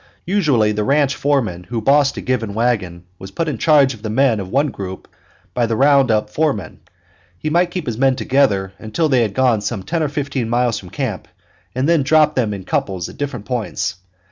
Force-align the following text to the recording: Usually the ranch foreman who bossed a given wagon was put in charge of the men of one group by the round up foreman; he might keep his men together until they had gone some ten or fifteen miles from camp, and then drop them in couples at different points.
Usually 0.25 0.71
the 0.71 0.83
ranch 0.83 1.13
foreman 1.13 1.65
who 1.65 1.79
bossed 1.79 2.17
a 2.17 2.21
given 2.21 2.55
wagon 2.55 3.03
was 3.19 3.29
put 3.29 3.47
in 3.47 3.59
charge 3.59 3.93
of 3.93 4.01
the 4.01 4.09
men 4.09 4.39
of 4.39 4.49
one 4.49 4.69
group 4.69 5.07
by 5.53 5.67
the 5.67 5.75
round 5.75 6.09
up 6.09 6.27
foreman; 6.31 6.79
he 7.37 7.51
might 7.51 7.69
keep 7.69 7.85
his 7.85 7.99
men 7.99 8.15
together 8.15 8.73
until 8.79 9.07
they 9.09 9.21
had 9.21 9.35
gone 9.35 9.61
some 9.61 9.83
ten 9.83 10.01
or 10.01 10.09
fifteen 10.09 10.49
miles 10.49 10.79
from 10.79 10.89
camp, 10.89 11.27
and 11.75 11.87
then 11.87 12.01
drop 12.01 12.33
them 12.33 12.51
in 12.51 12.63
couples 12.63 13.09
at 13.09 13.17
different 13.17 13.45
points. 13.45 13.97